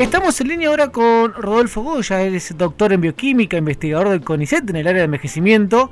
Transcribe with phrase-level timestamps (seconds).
[0.00, 4.70] Estamos en línea ahora con Rodolfo Goya, él es doctor en bioquímica, investigador del CONICET
[4.70, 5.90] en el área de envejecimiento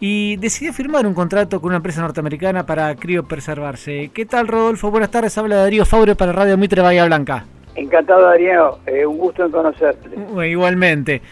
[0.00, 4.10] y decidió firmar un contrato con una empresa norteamericana para criopreservarse.
[4.12, 4.90] ¿Qué tal Rodolfo?
[4.90, 7.44] Buenas tardes, habla Darío Faure para Radio Mitre Bahía Blanca.
[7.76, 10.10] Encantado Darío, eh, un gusto en conocerte.
[10.50, 11.22] igualmente.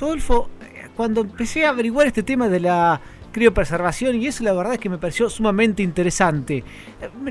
[0.00, 0.50] Rodolfo,
[0.96, 3.00] cuando empecé a averiguar este tema de la
[3.30, 6.64] criopreservación y eso la verdad es que me pareció sumamente interesante.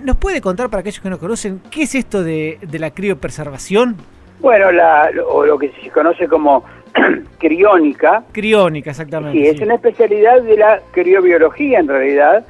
[0.04, 3.98] ¿Nos puede contar para aquellos que no conocen qué es esto de, de la criopreservación?
[4.40, 6.64] Bueno, la, o lo que se conoce como
[7.40, 8.24] criónica.
[8.32, 9.38] Criónica, exactamente.
[9.38, 12.46] Sí, es una especialidad de la criobiología en realidad,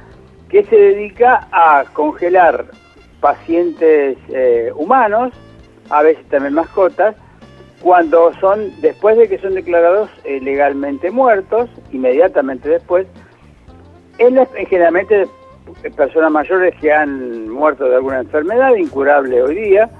[0.48, 2.66] que se dedica a congelar
[3.20, 5.32] pacientes eh, humanos,
[5.90, 7.16] a veces también mascotas,
[7.80, 13.06] cuando son, después de que son declarados eh, legalmente muertos, inmediatamente después,
[14.18, 15.26] en, generalmente
[15.96, 19.90] personas mayores que han muerto de alguna enfermedad incurable hoy día,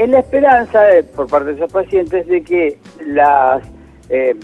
[0.00, 0.80] en la esperanza
[1.14, 3.62] por parte de esos pacientes de que las
[4.08, 4.34] eh,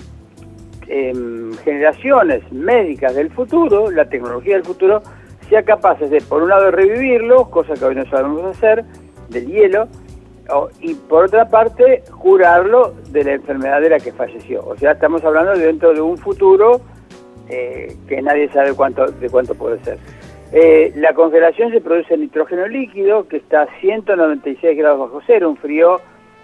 [0.87, 5.01] em, generaciones médicas del futuro, la tecnología del futuro,
[5.49, 8.85] sea capaces de, por un lado, revivirlo, cosa que hoy no sabemos hacer,
[9.31, 9.89] del hielo,
[10.81, 14.63] y por otra parte, curarlo de la enfermedad de la que falleció.
[14.63, 16.83] O sea, estamos hablando dentro de un futuro
[17.49, 19.99] eh, que nadie sabe cuánto, de cuánto puede ser.
[20.53, 25.51] Eh, la congelación se produce en nitrógeno líquido que está a 196 grados bajo cero,
[25.51, 26.01] un frío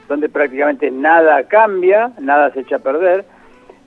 [0.08, 3.24] donde prácticamente nada cambia, nada se echa a perder.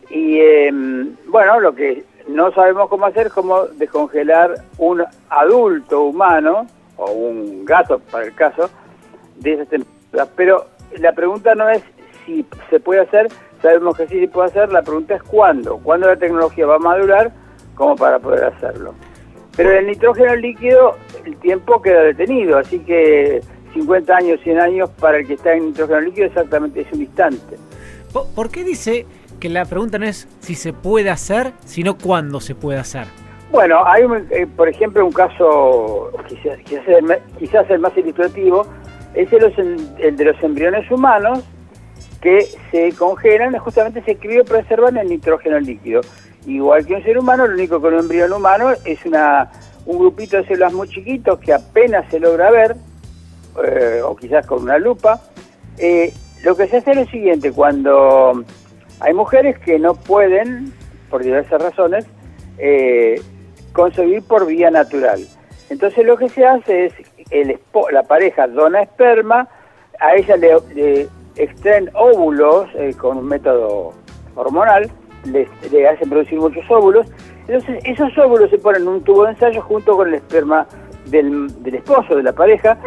[0.10, 6.66] Y em, bueno, lo que no sabemos cómo hacer es cómo descongelar un adulto humano
[6.98, 8.70] o un gato para el caso
[9.36, 10.30] de esas temperaturas.
[10.36, 10.66] Pero
[10.98, 11.84] la pregunta no es
[12.26, 13.28] si se puede hacer,
[13.62, 16.80] sabemos que sí se puede hacer, la pregunta es cuándo, cuándo la tecnología va a
[16.80, 17.32] madurar
[17.76, 18.94] como para poder hacerlo.
[19.56, 23.42] Pero el nitrógeno líquido el tiempo queda detenido, así que
[23.74, 27.58] 50 años, 100 años para el que está en nitrógeno líquido exactamente es un instante.
[28.36, 29.06] ¿Por qué dice
[29.40, 33.08] que la pregunta no es si se puede hacer, sino cuándo se puede hacer?
[33.52, 36.58] Bueno, hay, eh, por ejemplo, un caso quizás,
[37.40, 38.66] quizás, el más ilustrativo,
[39.14, 41.44] es el, de los embriones humanos
[42.22, 46.02] que se congelan, justamente se criopreservan en nitrógeno líquido.
[46.46, 49.52] Igual que un ser humano, lo único que un embrión humano es una,
[49.86, 52.76] un grupito de células muy chiquitos que apenas se logra ver,
[53.64, 55.22] eh, o quizás con una lupa.
[55.78, 56.14] Eh,
[56.44, 58.44] lo que se hace es lo siguiente, cuando
[59.00, 60.72] hay mujeres que no pueden,
[61.10, 62.06] por diversas razones,
[62.58, 63.20] eh,
[63.74, 65.26] concebir por vía natural.
[65.70, 66.94] Entonces lo que se hace es,
[67.32, 67.60] el,
[67.92, 69.48] la pareja dona esperma,
[70.00, 71.08] a ella le, le
[71.38, 73.94] extraen óvulos con un método
[74.36, 74.92] hormonal,
[75.26, 77.08] le, hacen producir muchos óvulos.
[77.48, 80.68] Entonces, esos óvulos se ponen en un tubo de ensayo junto con el esperma
[81.06, 82.78] del, esposo, de la pareja,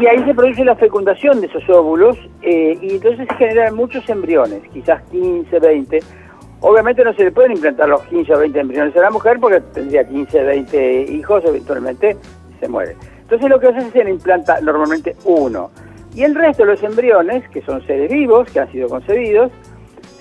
[0.00, 4.08] y ahí se produce la fecundación de esos óvulos, eh, y entonces se generan muchos
[4.08, 6.00] embriones, quizás 15, 20.
[6.60, 9.60] Obviamente no se le pueden implantar los 15 o 20 embriones a la mujer porque
[9.72, 12.16] tendría 15, 20 hijos, eventualmente
[12.60, 12.96] se muere.
[13.22, 15.70] Entonces lo que hace es que se implanta normalmente uno.
[16.14, 19.50] Y el resto de los embriones, que son seres vivos, que han sido concebidos,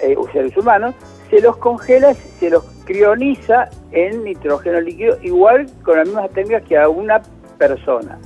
[0.01, 0.95] eh, seres humanos,
[1.29, 6.77] se los congela, se los crioniza en nitrógeno líquido, igual con las mismas técnicas que
[6.77, 7.21] a una
[7.57, 8.17] persona.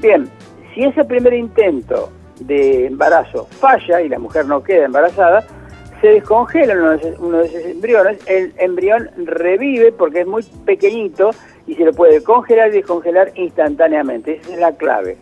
[0.00, 0.28] Bien,
[0.74, 5.44] si ese primer intento de embarazo falla y la mujer no queda embarazada,
[6.00, 6.74] se descongela
[7.20, 11.30] uno de, esos, embriones, el embrión revive porque es muy pequeñito
[11.66, 14.40] y se lo puede congelar y descongelar instantáneamente.
[14.42, 15.16] Esa es la clave.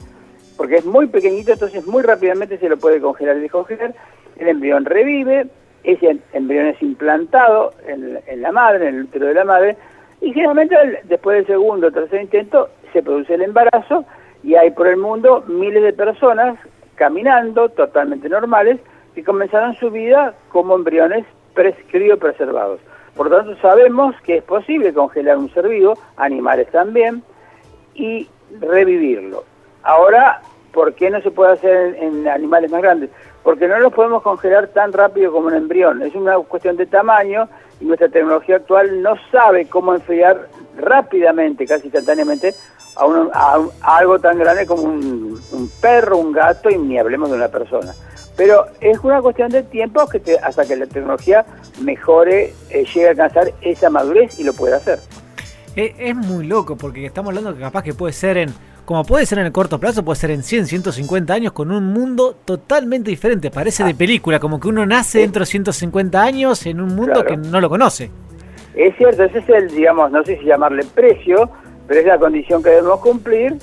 [0.56, 3.94] Porque es muy pequeñito, entonces muy rápidamente se lo puede congelar y descongelar.
[4.38, 5.48] El embrión revive,
[5.84, 9.76] ese embrión es implantado en, la madre, en el útero de la madre,
[10.20, 14.04] y generalmente después del segundo o tercer intento se produce el embarazo
[14.42, 16.58] y hay por el mundo miles de personas
[16.94, 18.78] caminando totalmente normales
[19.14, 21.24] que comenzaron su vida como embriones
[21.90, 22.80] criopreservados.
[23.16, 27.22] Por lo tanto, sabemos que es posible congelar un ser vivo, animales también,
[27.94, 28.28] y
[28.60, 29.44] revivirlo.
[29.82, 30.40] Ahora,
[30.72, 33.10] ¿por qué no se puede hacer en animales más grandes?
[33.42, 36.02] porque no los podemos congelar tan rápido como un embrión.
[36.02, 37.48] Es una cuestión de tamaño
[37.80, 42.54] y nuestra tecnología actual no sabe cómo enfriar rápidamente, casi instantáneamente,
[42.96, 45.40] a, algo tan grande como un,
[45.80, 47.94] perro, un gato y ni hablemos de una persona.
[48.36, 50.00] Pero es una cuestión de tiempo
[50.42, 51.44] hasta que la tecnología
[51.82, 54.98] mejore, eh, llegue a alcanzar esa madurez y lo pueda hacer.
[55.76, 58.54] Es, es muy loco porque estamos hablando que capaz que puede ser en
[58.90, 61.92] como puede ser en el corto plazo, puede ser en 100, 150 años, con un
[61.92, 63.48] mundo totalmente diferente.
[63.48, 67.36] Parece de película, como que uno nace dentro de 150 años en un mundo que
[67.36, 68.10] no lo conoce.
[68.74, 71.48] Es cierto, ese es el, digamos, no sé si llamarle precio,
[71.86, 73.58] pero es la condición que debemos cumplir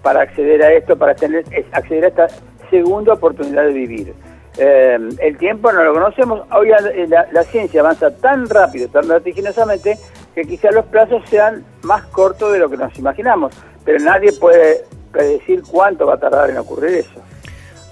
[0.00, 2.26] para acceder a esto, para tener, acceder a esta
[2.70, 4.14] segunda oportunidad de vivir.
[4.58, 6.42] eh, el tiempo no lo conocemos.
[6.52, 6.68] Hoy
[7.08, 9.98] la, ciencia avanza tan rápido, tan vertiginosamente,
[10.36, 13.52] que quizás los plazos sean más cortos de lo que nos imaginamos.
[13.88, 17.22] Pero nadie puede predecir cuánto va a tardar en ocurrir eso.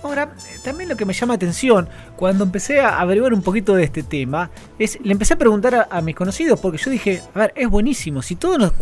[0.03, 0.29] Ahora,
[0.63, 4.51] también lo que me llama atención, cuando empecé a averiguar un poquito de este tema,
[4.79, 8.21] es le empecé a preguntar a, mis conocidos, porque yo dije, a ver, es buenísimo,
[8.21, 8.75] si todos nos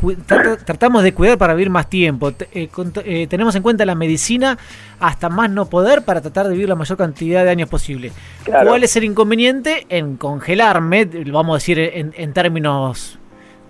[0.64, 2.68] tratamos de cuidar para vivir más tiempo, eh,
[3.04, 4.58] eh, tenemos en cuenta la medicina
[4.98, 8.10] hasta más no poder para tratar de vivir la mayor cantidad de años posible.
[8.44, 13.20] ¿Cuál es el inconveniente en congelarme, vamos a decir en términos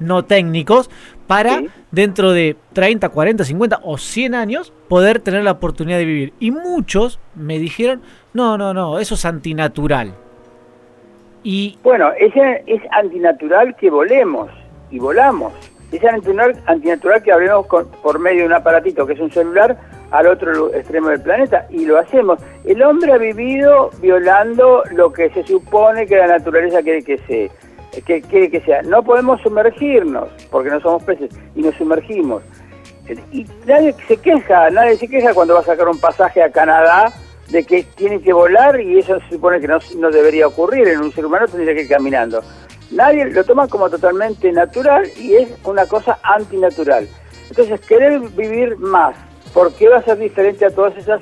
[0.00, 0.91] no técnicos,
[1.26, 1.62] para
[1.94, 6.32] dentro de 30, 40, 50 o 100 años poder tener la oportunidad de vivir.
[6.41, 8.02] Y muchos me dijeron,
[8.32, 10.14] no, no, no, eso es antinatural.
[11.43, 12.32] Y bueno, es,
[12.67, 14.50] es antinatural que volemos
[14.91, 15.52] y volamos.
[15.93, 19.79] Es antinatural, antinatural que hablemos por medio de un aparatito que es un celular
[20.11, 22.38] al otro extremo del planeta y lo hacemos.
[22.64, 27.50] El hombre ha vivido violando lo que se supone que la naturaleza quiere que se
[28.02, 28.82] que quiere que sea.
[28.82, 32.43] No podemos sumergirnos, porque no somos peces, y nos sumergimos.
[33.32, 37.12] Y nadie se queja, nadie se queja cuando va a sacar un pasaje a Canadá
[37.50, 41.00] de que tiene que volar y eso se supone que no, no debería ocurrir, en
[41.00, 42.43] un ser humano tendría que ir caminando.
[42.91, 47.08] Nadie lo toma como totalmente natural y es una cosa antinatural.
[47.49, 49.17] Entonces, querer vivir más,
[49.52, 51.20] ¿por qué va a ser diferente a todas esas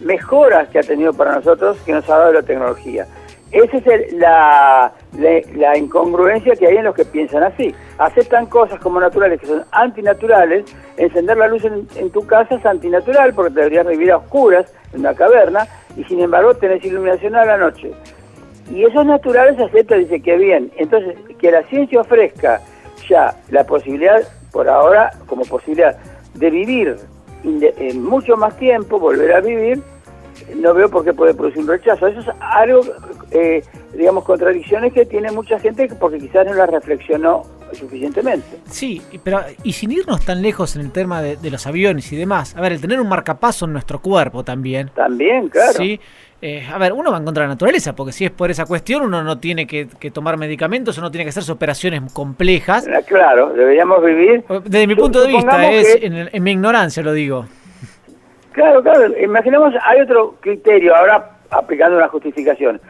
[0.00, 3.06] mejoras que ha tenido para nosotros que nos ha dado la tecnología?
[3.50, 7.74] Esa es la, la, incongruencia que hay en los que piensan así.
[7.98, 10.64] Aceptan cosas como naturales que son antinaturales.
[10.96, 15.14] Encender la luz en, tu casa es antinatural porque deberías vivir a oscuras en una
[15.14, 15.66] caverna
[15.96, 17.92] y sin embargo tenés iluminación a la noche.
[18.70, 20.70] Y esos naturales aceptan, dice que bien.
[20.76, 22.60] Entonces, que la ciencia ofrezca
[23.08, 24.22] ya la posibilidad,
[24.52, 25.96] por ahora, como posibilidad
[26.34, 26.96] de vivir
[27.44, 29.82] en mucho más tiempo, volver a vivir,
[30.56, 32.06] no veo por qué puede producir un rechazo.
[32.06, 32.82] Eso es algo,
[33.30, 33.62] eh,
[33.94, 37.42] digamos, contradicciones que tiene mucha gente porque quizás no las reflexionó
[37.72, 38.58] suficientemente.
[38.66, 42.54] Sí, pero y sin irnos tan lejos en el tema de, los aviones y demás,
[42.56, 44.90] a ver, el tener un marcapaso en nuestro cuerpo también.
[44.94, 45.72] También, claro.
[45.74, 46.00] Sí.
[46.44, 48.66] Eh, a ver, uno va en contra de la naturaleza, porque si es por esa
[48.66, 52.88] cuestión, uno no tiene que, tomar medicamentos, uno tiene que hacer operaciones complejas.
[52.92, 54.44] Ah, claro, deberíamos vivir.
[54.64, 57.46] Desde mi punto de vista, es en mi ignorancia lo digo.
[58.52, 59.18] Claro, claro.
[59.18, 62.80] Imaginemos, hay otro criterio, ahora aplicando una justificación.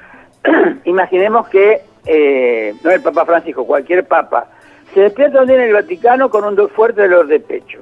[0.84, 4.46] Imaginemos que, eh, no el Papa Francisco, cualquier Papa,
[4.92, 7.80] se despierta día en el Vaticano con un fuerte dolor de pecho.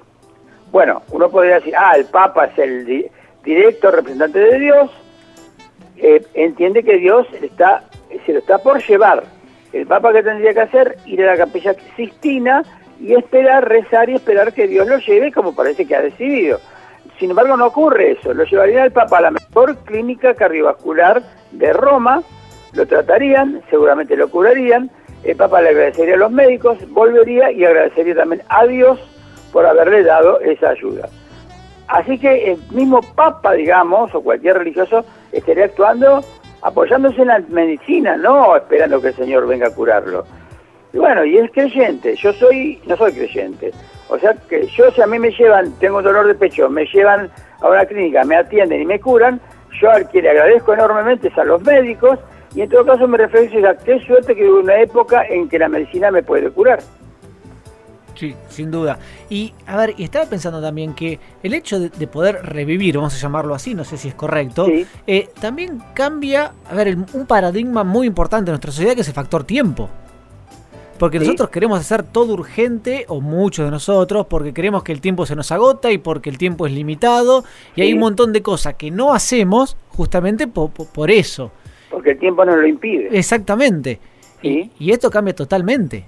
[0.71, 3.11] Bueno, uno podría decir, ah, el Papa es el
[3.43, 4.91] directo representante de Dios,
[5.97, 7.85] eh, entiende que Dios está,
[8.25, 9.25] se lo está por llevar.
[9.73, 12.63] El Papa que tendría que hacer, ir a la capilla Sistina
[13.01, 16.61] y esperar, rezar y esperar que Dios lo lleve como parece que ha decidido.
[17.21, 18.33] Sin embargo, no ocurre eso.
[18.33, 21.23] Lo llevarían al Papa a la mejor clínica cardiovascular
[21.53, 22.23] de Roma,
[22.73, 24.91] lo tratarían, seguramente lo curarían,
[25.23, 28.99] el Papa le agradecería a los médicos, volvería y agradecería también a Dios
[29.53, 31.11] por haberle dado esa ayuda.
[31.89, 36.23] Así que el mismo Papa, digamos, o cualquier religioso, estaría actuando
[36.63, 40.25] apoyándose en la medicina, no esperando que el Señor venga a curarlo.
[40.95, 43.73] Y bueno, y es creyente, yo soy, no soy creyente,
[44.11, 47.31] o sea que yo si a mí me llevan, tengo dolor de pecho, me llevan
[47.61, 49.41] a una clínica, me atienden y me curan,
[49.81, 52.19] yo al que le agradezco enormemente es a los médicos
[52.55, 55.59] y en todo caso me reflexiono a qué suerte que hubo una época en que
[55.59, 56.81] la medicina me puede curar.
[58.17, 58.99] Sí, sin duda.
[59.31, 63.19] Y a ver, y estaba pensando también que el hecho de, poder revivir, vamos a
[63.19, 64.67] llamarlo así, no sé si es correcto,
[65.07, 69.15] eh, también cambia, a ver, un paradigma muy importante en nuestra sociedad que es el
[69.15, 69.89] factor tiempo.
[71.01, 75.25] Porque nosotros queremos hacer todo urgente, o muchos de nosotros, porque queremos que el tiempo
[75.25, 77.43] se nos agota y porque el tiempo es limitado.
[77.75, 81.53] Y hay un montón de cosas que no hacemos justamente por, eso.
[81.91, 83.09] Porque el tiempo nos lo impide.
[83.13, 83.99] Exactamente.
[84.43, 86.05] Y, esto cambia totalmente.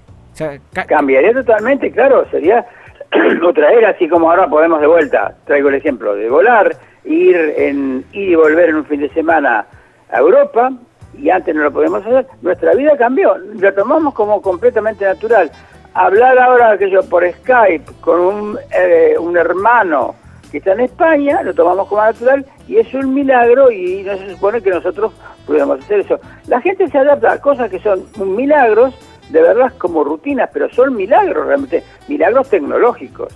[0.87, 2.27] Cambiaría totalmente, claro.
[2.29, 2.63] Sería
[3.43, 8.05] otra era, así como ahora podemos de vuelta, traigo el ejemplo, de volar, ir, en,
[8.13, 9.65] ir y volver en un fin de semana
[10.11, 10.71] a Europa,
[11.17, 15.51] y antes no lo podemos hacer, nuestra vida cambió, lo tomamos como completamente natural.
[15.93, 20.15] Hablar ahora que yo por Skype con un, eh, un hermano
[20.51, 24.31] que está en España, lo tomamos como natural y es un milagro y no se
[24.31, 25.11] supone que nosotros
[25.45, 26.19] pudiéramos hacer eso.
[26.47, 28.03] La gente se adapta a cosas que son
[28.35, 28.93] milagros,
[29.29, 33.33] de verdad como rutinas, pero son milagros realmente, milagros tecnológicos.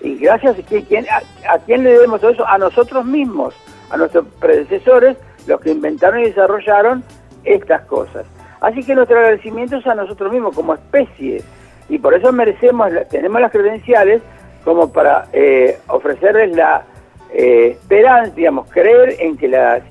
[0.00, 2.46] Y gracias a, a quién le debemos todo eso?
[2.46, 3.54] A nosotros mismos,
[3.90, 7.02] a nuestros predecesores, los que inventaron y desarrollaron
[7.44, 8.24] estas cosas.
[8.60, 11.42] Así que nuestro agradecimiento es a nosotros mismos como especie
[11.88, 14.22] y por eso merecemos, tenemos las credenciales
[14.64, 16.84] como para eh, ofrecerles la
[17.32, 19.82] eh, esperanza, digamos, creer en que las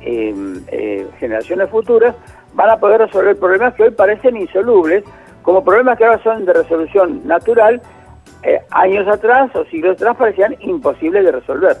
[0.00, 2.14] eh, generaciones futuras
[2.54, 5.04] van a poder resolver problemas que hoy parecen insolubles,
[5.42, 7.80] como problemas que ahora son de resolución natural,
[8.70, 11.76] años atrás o siglos atrás parecían imposibles de resolver.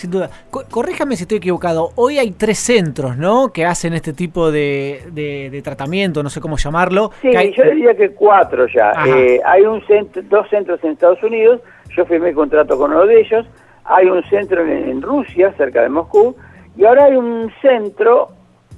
[0.00, 0.30] Sin duda.
[0.50, 1.90] corríjame si estoy equivocado.
[1.94, 3.52] Hoy hay tres centros, ¿no?
[3.52, 7.10] Que hacen este tipo de, tratamiento, no sé cómo llamarlo.
[7.20, 8.92] Sí, yo diría que cuatro ya.
[9.06, 11.60] Eh, hay un centro, dos centros en Estados Unidos.
[11.94, 13.46] Yo firmé contrato con uno de ellos.
[13.84, 16.34] Hay un centro en, Rusia, cerca de Moscú.
[16.78, 18.28] Y ahora hay un centro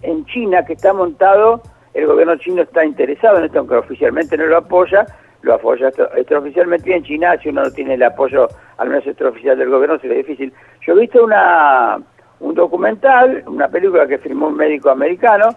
[0.03, 1.63] en China que está montado.
[1.95, 5.07] El gobierno chino está interesado en esto, aunque oficialmente no lo apoya
[5.43, 8.49] lo apoya extraoficialmente en China, si uno no tiene el apoyo,
[8.79, 10.53] al menos extraoficial del gobierno, sería difícil.
[10.87, 11.99] Yo he visto una,
[12.41, 15.51] un documental, una película que firmó un médico americano,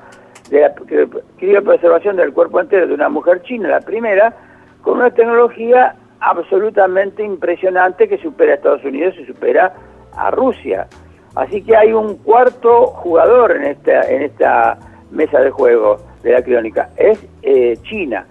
[0.49, 4.33] de la preservación del cuerpo entero de una mujer china, la primera,
[4.83, 9.73] con una tecnología absolutamente impresionante que supera a Estados Unidos y supera
[10.15, 10.87] a Rusia.
[11.35, 14.77] Así que hay un cuarto jugador en esta, en esta
[15.11, 18.25] mesa de juego de la crónica, es eh, China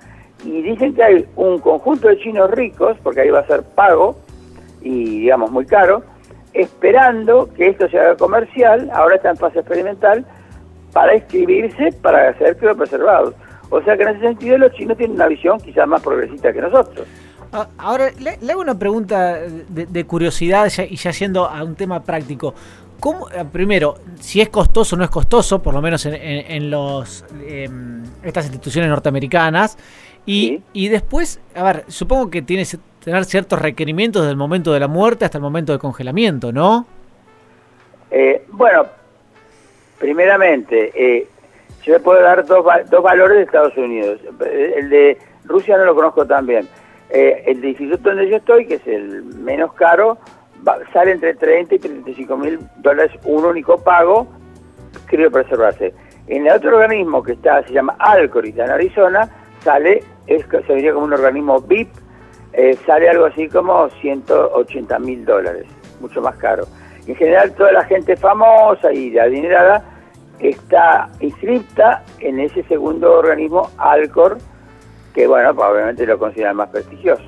[0.44, 4.16] y dicen que hay un conjunto de chinos ricos, porque ahí va a ser pago
[4.84, 6.04] y digamos muy caro,
[6.52, 10.24] esperando que esto se haga comercial, ahora está en fase experimental,
[10.92, 13.34] para inscribirse para ser criopreservados.
[13.70, 16.60] O sea que en ese sentido los chinos tienen una visión quizás más progresista que
[16.60, 17.06] nosotros.
[17.52, 19.38] Ah, ahora, le, hago una pregunta
[19.68, 22.54] de, curiosidad y ya yendo a un tema práctico.
[23.00, 27.24] ¿Cómo, eh, primero, si es costoso o no es costoso, por lo menos en, los,
[27.46, 29.76] em, estas instituciones norteamericanas,
[30.26, 34.72] y, y después, a ver, supongo que tiene que tener ciertos requerimientos desde el momento
[34.72, 36.86] de la muerte hasta el momento de congelamiento, ¿no?
[38.10, 38.86] Eh, bueno,
[39.98, 41.28] primeramente, eh,
[41.82, 44.20] yo le puedo dar dos, dos valores de Estados Unidos.
[44.40, 46.66] El de Rusia no lo conozco tan bien.
[47.10, 50.16] Eh, el instituto donde yo estoy, que es el menos caro,
[50.94, 54.26] sale entre 30 y 35 mil dólares un único pago,
[55.06, 55.92] creo preservarse.
[56.26, 59.28] En el otro organismo que está, se llama Alcor, en Arizona,
[59.60, 61.90] sale es, se vería como un organismo VIP,
[62.56, 65.66] eh, sale algo así como 180 mil dólares,
[66.00, 66.66] mucho más caro.
[67.06, 69.84] En general, toda la gente famosa y adinerada
[70.38, 74.38] está inscripta en ese segundo organismo, Alcor,
[75.14, 77.22] que bueno, pues, obviamente lo consideran más prestigioso.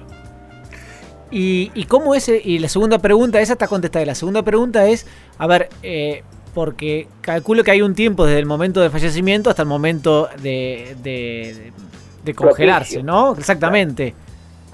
[1.31, 2.29] ¿Y, y cómo es?
[2.29, 4.07] Y la segunda pregunta, esa está contestada.
[4.07, 6.23] La segunda pregunta es, a ver, eh,
[6.55, 11.73] porque calculo que hay un tiempo desde el momento del fallecimiento hasta el momento de,
[12.23, 13.35] de congelarse, ¿no?
[13.37, 14.15] Exactamente.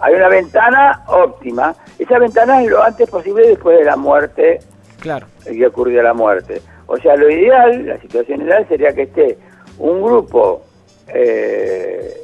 [0.03, 1.75] Hay una ventana óptima.
[1.97, 4.59] Esa ventana es lo antes posible después de la muerte.
[5.01, 5.27] Claro.
[5.45, 6.61] Que ocurrió la muerte.
[6.87, 9.39] O sea, lo ideal, la situación ideal sería que esté
[9.79, 10.63] un grupo
[11.07, 12.15] eh,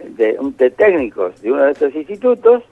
[0.00, 2.64] de, de, técnicos de uno de estos institutos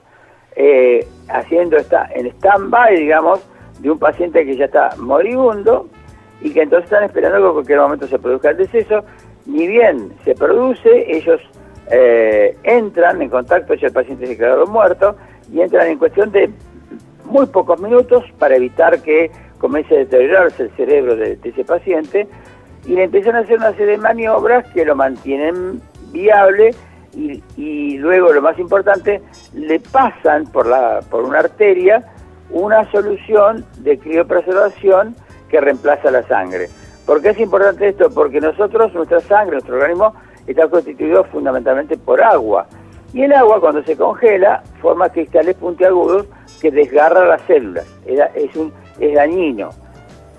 [0.55, 3.39] eh, haciendo esta en stand-by, digamos,
[3.79, 5.87] de un paciente que ya está moribundo
[6.41, 9.05] y que entonces están esperando que en cualquier momento se produzca el deceso.
[9.45, 11.41] Ni bien se produce, ellos
[11.91, 15.15] eh, entran en contacto, si el paciente es declarado muerto,
[15.51, 16.49] y entran en cuestión de
[17.25, 22.27] muy pocos minutos para evitar que comience a deteriorarse el cerebro de, ese paciente
[22.85, 26.75] y le empiezan a hacer una serie de maniobras que lo mantienen viable
[27.13, 29.21] y, luego lo más importante
[29.53, 32.05] le pasan por la por una arteria
[32.49, 35.15] una solución de criopreservación
[35.49, 36.69] que reemplaza la sangre.
[37.05, 38.09] ¿Por qué es importante esto?
[38.09, 40.13] Porque nosotros, nuestra sangre, nuestro organismo,
[40.47, 42.67] está constituido fundamentalmente por agua.
[43.13, 46.27] Y el agua cuando se congela forma cristales puntiagudos
[46.61, 47.87] que desgarran las células.
[48.05, 49.69] Es, un, es dañino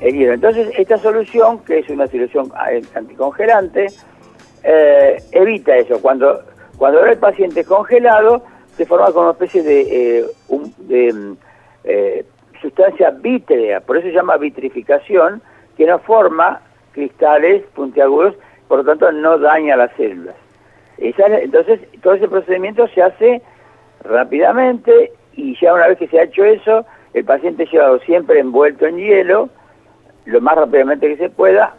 [0.01, 0.35] el hielo.
[0.35, 2.53] Entonces esta solución, que es una solución
[2.95, 3.87] anticongelante,
[4.63, 6.01] eh, evita eso.
[6.03, 6.43] Cuando,
[6.77, 8.43] cuando el paciente congelado,
[8.77, 10.27] se forma como una especie de, eh,
[10.81, 11.35] de
[11.85, 12.25] eh,
[12.61, 15.41] sustancia vítrea, por eso se llama vitrificación,
[15.77, 16.61] que no forma
[16.93, 18.35] cristales puntiagudos
[18.69, 20.35] por lo tanto no daña las células.
[20.99, 23.43] entonces, todo ese procedimiento se hace
[24.03, 28.39] rápidamente y ya una vez que se ha hecho eso, el paciente es llevado siempre
[28.39, 29.49] envuelto en hielo,
[30.25, 31.75] lo más rápidamente que se pueda,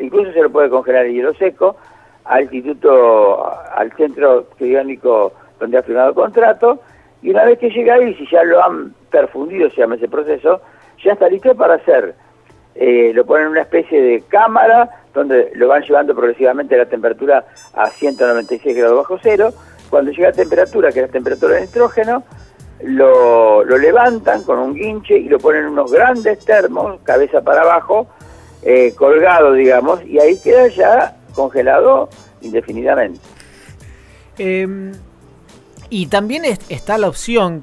[0.00, 1.76] incluso se lo puede congelar en hielo seco,
[2.24, 6.80] al instituto, al centro criónico donde ha firmado el contrato,
[7.22, 10.60] y una vez que llega ahí, si ya lo han perfundido, se llama ese proceso,
[11.02, 12.14] ya está listo para hacer,
[12.78, 17.46] eh, lo ponen en una especie de cámara donde lo van llevando progresivamente la temperatura
[17.74, 19.52] a 196 grados bajo cero.
[19.88, 22.24] Cuando llega a temperatura, que es la temperatura del nitrógeno,
[22.82, 28.08] lo, levantan con un guinche y lo ponen en unos grandes termos, cabeza para abajo,
[28.62, 32.10] eh, colgado, digamos, y ahí queda ya congelado
[32.42, 33.20] indefinidamente.
[34.38, 34.92] Em,
[35.88, 37.62] Y también está la opción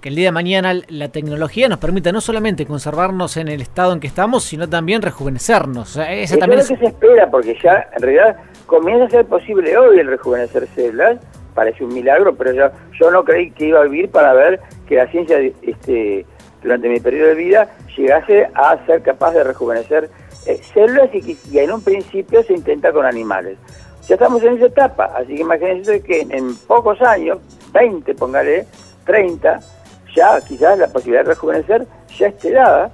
[0.00, 3.92] que el día de mañana la tecnología nos permita no solamente conservarnos en el estado
[3.92, 5.96] en que estamos, sino también rejuvenecernos.
[5.96, 8.36] Eso también es lo que se espera, porque ya en realidad
[8.66, 11.20] comienza a ser posible hoy el rejuvenecer células.
[11.54, 14.96] Parece un milagro, pero yo, yo no creí que iba a vivir para ver que
[14.96, 16.24] la ciencia este,
[16.62, 20.10] durante mi periodo de vida llegase a ser capaz de rejuvenecer
[20.46, 23.58] eh, células y, y en un principio se intenta con animales.
[24.08, 27.38] Ya estamos en esa etapa, así que imagínense que en pocos años,
[27.72, 28.66] 20, póngale,
[29.04, 29.60] 30,
[30.14, 31.86] ya quizás la posibilidad de rejuvenecer
[32.18, 32.90] ya esté dada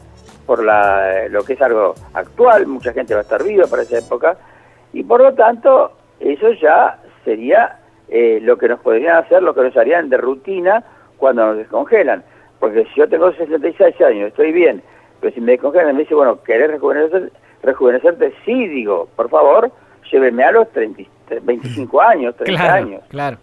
[0.47, 3.99] por la, lo que es algo actual, mucha gente va a estar viva para esa
[3.99, 4.37] época,
[4.93, 7.79] y por lo tanto eso ya sería
[8.09, 10.85] eh, lo que nos podrían hacer, lo que nos harían de rutina
[11.17, 12.23] cuando nos descongelan.
[12.61, 14.83] Porque si yo tengo 66 años, estoy bien,
[15.21, 18.33] pero si me descongelan me dice, bueno, ¿querés rejuvenecer, rejuvenecerte?
[18.45, 19.71] Sí, digo, por favor,
[20.11, 21.03] lléveme a los 30,
[21.43, 23.03] 25 años, 30 años.
[23.09, 23.39] Claro,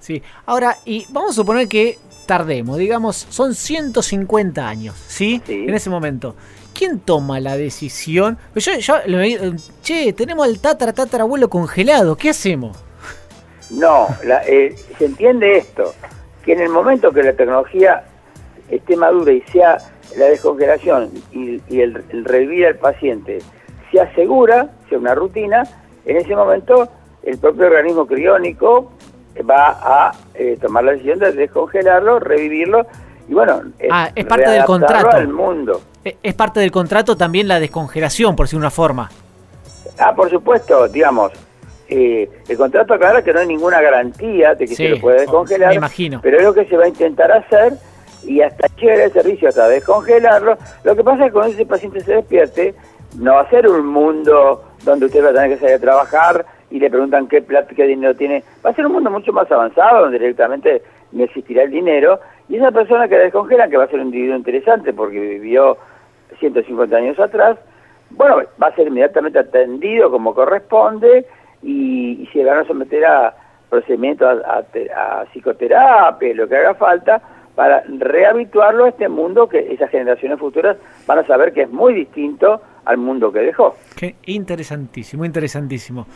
[0.00, 0.22] sí.
[0.46, 5.42] Ahora, y vamos a suponer que tardemos, digamos, son 150 años, ¿sí?
[5.48, 6.34] En ese momento.
[6.74, 8.38] ¿Quién toma la decisión?
[8.52, 8.94] Pues yo, yo
[9.82, 12.76] che, tenemos al tatara tatarabuelo congelado, ¿qué hacemos?
[13.70, 14.06] No,
[14.46, 15.94] eh, se entiende esto,
[16.44, 18.04] que en el momento que la tecnología
[18.70, 19.78] esté madura y sea
[20.16, 23.38] la descongelación y, el, el revivir al paciente
[23.90, 25.64] se asegura, sea una rutina,
[26.04, 26.88] en ese momento
[27.22, 28.92] el propio organismo criónico
[29.42, 32.86] va a eh, tomar la decisión de descongelarlo, revivirlo
[33.28, 35.82] y bueno, ah, es parte del contrato al mundo.
[36.04, 39.10] E, es parte del contrato también la descongelación, por decir una forma.
[39.98, 41.32] Ah, por supuesto, digamos,
[41.88, 45.70] eh, el contrato aclara que no hay ninguna garantía de que se lo puede descongelar,
[45.70, 46.20] me imagino.
[46.22, 47.74] pero es lo que se va a intentar hacer
[48.24, 50.56] y hasta llegar el servicio hasta descongelarlo.
[50.84, 52.74] Lo que pasa es que cuando ese paciente se despierte,
[53.16, 56.46] no va a ser un mundo donde usted va a tener que salir a trabajar
[56.70, 58.42] y le preguntan qué plata, qué dinero tiene.
[58.64, 60.82] Va a ser un mundo mucho más avanzado, donde directamente
[61.12, 64.06] no existirá el dinero, y esa persona que la descongela, que va a ser un
[64.06, 65.76] individuo interesante porque vivió
[66.38, 67.58] 150 años atrás,
[68.10, 71.26] bueno, va a ser inmediatamente atendido como corresponde,
[71.62, 73.34] y, si le van a someter a
[73.68, 77.20] procedimientos, a, psicoterapia, lo que haga falta,
[77.54, 80.76] para rehabituarlo a este mundo que esas generaciones futuras
[81.06, 83.74] van a saber que es muy distinto al mundo que dejó.
[83.96, 86.06] Qué interesantísimo, interesantísimo.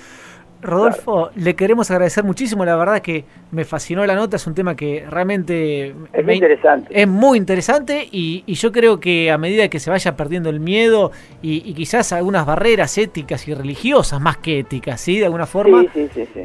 [0.62, 4.77] Rodolfo, le queremos agradecer muchísimo, la verdad que me fascinó la nota, es un tema
[4.77, 7.03] que realmente es, interesante.
[7.03, 11.11] es muy interesante y, yo creo que a medida que se vaya perdiendo el miedo
[11.42, 15.18] y, quizás algunas barreras éticas y religiosas, más que éticas, ¿sí?
[15.18, 15.85] De alguna forma,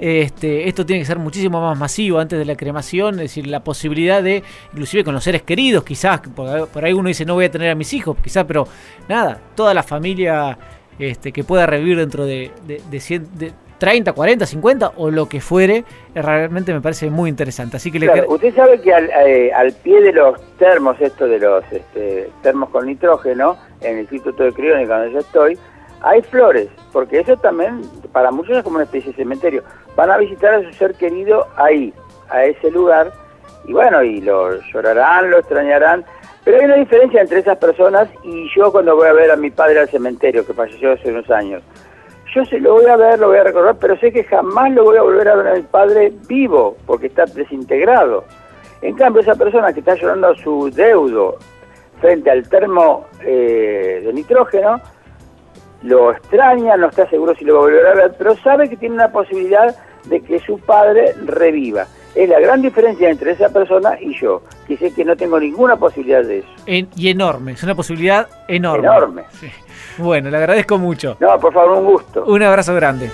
[0.01, 3.63] este, esto tiene que ser muchísimo más masivo antes de la cremación, es decir, la
[3.63, 7.51] posibilidad de, inclusive con los seres queridos, quizás, por, ahí uno dice no voy a
[7.51, 8.67] tener a mis hijos, quizás, pero
[9.07, 10.57] nada, toda la familia
[10.97, 15.83] este, que pueda revivir dentro de, de, de 30, 40, 50 o lo que fuere,
[16.15, 17.77] eh, realmente me parece muy interesante.
[17.77, 22.29] Así que Usted sabe que eh, al, pie de los termos, esto de los este,
[22.41, 25.57] termos con nitrógeno, en el Instituto de Criónica donde yo estoy,
[26.01, 29.63] hay flores, porque eso también para muchos es como una especie de cementerio.
[29.95, 31.93] Van a visitar a su ser querido ahí,
[32.29, 33.11] a ese lugar,
[33.65, 36.05] y bueno, y lo llorarán, lo extrañarán,
[36.43, 39.49] pero hay una diferencia entre esas personas y yo cuando voy a ver a mi
[39.49, 41.61] padre al cementerio, que falleció hace unos años
[42.37, 44.83] yo se lo voy a ver, lo voy a recordar, pero sé que jamás lo
[44.83, 48.25] voy a volver a ver a mi padre vivo, porque está desintegrado.
[48.83, 51.39] En cambio, esa persona que está llorando su deudo
[51.99, 54.79] frente al termo eh, de nitrógeno,
[55.81, 58.77] lo extraña, no está seguro si lo va a volver a ver, pero sabe que
[58.77, 61.87] tiene una posibilidad de que su padre reviva.
[62.13, 65.75] Es la gran diferencia entre esa persona y yo, que sé que no tengo ninguna
[65.75, 66.49] posibilidad de eso.
[66.67, 68.87] y enorme, es una posibilidad enorme.
[68.87, 69.23] Enorme.
[69.97, 71.17] Bueno, le agradezco mucho.
[71.19, 72.23] No, por favor, un gusto.
[72.25, 73.09] Un abrazo grande.